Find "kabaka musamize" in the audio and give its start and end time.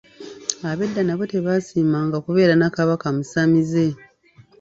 2.75-3.85